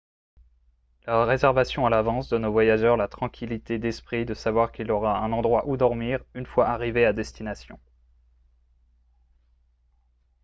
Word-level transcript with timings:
la 1.05 1.25
réservation 1.25 1.85
à 1.85 1.91
l'avance 1.91 2.27
donne 2.27 2.43
au 2.45 2.51
voyageur 2.51 2.97
la 2.97 3.07
tranquillité 3.07 3.77
d'esprit 3.77 4.25
de 4.25 4.33
savoir 4.33 4.71
qu'il 4.71 4.89
aura 4.91 5.19
un 5.19 5.31
endroit 5.31 5.67
où 5.67 5.77
dormir 5.77 6.23
une 6.33 6.47
fois 6.47 6.69
arrivé 6.69 7.05
à 7.05 7.13
destination 7.13 7.77